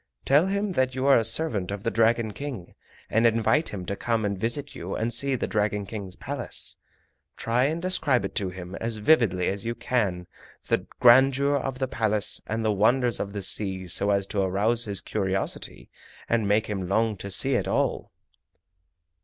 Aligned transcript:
Tell 0.25 0.47
him 0.47 0.71
that 0.71 0.95
you 0.95 1.05
are 1.05 1.19
a 1.19 1.23
servant 1.23 1.69
of 1.69 1.83
the 1.83 1.91
Dragon 1.91 2.33
King, 2.33 2.73
and 3.07 3.27
invite 3.27 3.69
him 3.69 3.85
to 3.85 3.95
come 3.95 4.25
and 4.25 4.35
visit 4.35 4.73
you 4.73 4.95
and 4.95 5.13
see 5.13 5.35
the 5.35 5.45
Dragon 5.45 5.85
King's 5.85 6.15
Palace. 6.15 6.75
Try 7.37 7.65
and 7.65 7.79
describe 7.79 8.33
to 8.33 8.49
him 8.49 8.73
as 8.77 8.97
vividly 8.97 9.47
as 9.47 9.63
you 9.63 9.75
can 9.75 10.25
the 10.69 10.87
grandeur 10.99 11.55
of 11.55 11.77
the 11.77 11.87
Palace 11.87 12.41
and 12.47 12.65
the 12.65 12.71
wonders 12.71 13.19
of 13.19 13.31
the 13.33 13.43
sea 13.43 13.85
so 13.85 14.09
as 14.09 14.25
to 14.25 14.41
arouse 14.41 14.85
his 14.85 15.01
curiosity 15.01 15.87
and 16.27 16.47
make 16.47 16.65
him 16.65 16.87
long 16.87 17.15
to 17.17 17.29
see 17.29 17.53
it 17.53 17.67
all!" 17.67 18.11